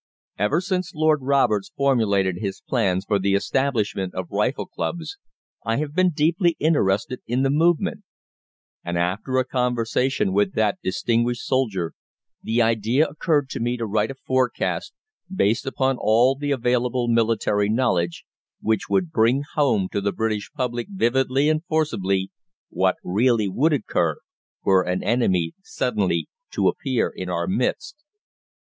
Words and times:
Ever 0.39 0.61
since 0.61 0.95
Lord 0.95 1.19
Roberts 1.21 1.71
formulated 1.77 2.37
his 2.39 2.63
plans 2.67 3.05
for 3.07 3.19
the 3.19 3.35
establishment 3.35 4.15
of 4.15 4.31
rifle 4.31 4.65
clubs 4.65 5.17
I 5.63 5.75
have 5.75 5.93
been 5.93 6.09
deeply 6.09 6.55
interested 6.57 7.19
in 7.27 7.43
the 7.43 7.51
movement: 7.51 8.01
and 8.83 8.97
after 8.97 9.37
a 9.37 9.45
conversation 9.45 10.33
with 10.33 10.53
that 10.53 10.79
distinguished 10.81 11.45
soldier 11.45 11.93
the 12.41 12.63
idea 12.63 13.05
occurred 13.07 13.47
to 13.49 13.59
me 13.59 13.77
to 13.77 13.85
write 13.85 14.09
a 14.09 14.15
forecast, 14.15 14.91
based 15.31 15.67
upon 15.67 15.97
all 15.99 16.33
the 16.33 16.49
available 16.51 17.07
military 17.07 17.69
knowledge 17.69 18.25
which 18.59 18.89
would 18.89 19.11
bring 19.11 19.43
home 19.53 19.87
to 19.91 20.01
the 20.01 20.11
British 20.11 20.49
public 20.51 20.87
vividly 20.89 21.47
and 21.47 21.63
forcibly 21.65 22.31
what 22.69 22.95
really 23.03 23.47
would 23.47 23.71
occur 23.71 24.17
were 24.63 24.81
an 24.81 25.03
enemy 25.03 25.53
suddenly 25.61 26.27
to 26.49 26.67
appear 26.69 27.07
in 27.15 27.29
our 27.29 27.45
midst. 27.45 28.03